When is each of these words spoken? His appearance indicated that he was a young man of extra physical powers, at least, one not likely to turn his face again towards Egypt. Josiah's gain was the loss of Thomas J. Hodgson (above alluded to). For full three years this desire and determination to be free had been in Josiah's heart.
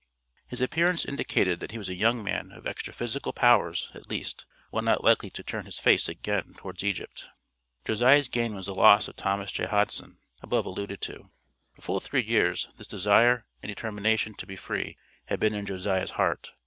His 0.47 0.61
appearance 0.61 1.05
indicated 1.05 1.59
that 1.59 1.69
he 1.73 1.77
was 1.77 1.87
a 1.87 1.93
young 1.93 2.23
man 2.23 2.51
of 2.51 2.65
extra 2.65 2.91
physical 2.91 3.33
powers, 3.33 3.91
at 3.93 4.09
least, 4.09 4.45
one 4.71 4.83
not 4.83 5.03
likely 5.03 5.29
to 5.29 5.43
turn 5.43 5.65
his 5.67 5.77
face 5.77 6.09
again 6.09 6.55
towards 6.57 6.83
Egypt. 6.83 7.29
Josiah's 7.85 8.27
gain 8.27 8.55
was 8.55 8.65
the 8.65 8.73
loss 8.73 9.07
of 9.07 9.15
Thomas 9.15 9.51
J. 9.51 9.67
Hodgson 9.67 10.17
(above 10.41 10.65
alluded 10.65 11.01
to). 11.01 11.29
For 11.75 11.83
full 11.83 11.99
three 11.99 12.23
years 12.23 12.67
this 12.79 12.87
desire 12.87 13.45
and 13.61 13.67
determination 13.69 14.33
to 14.39 14.47
be 14.47 14.55
free 14.55 14.97
had 15.25 15.39
been 15.39 15.53
in 15.53 15.67
Josiah's 15.67 16.09
heart. 16.09 16.51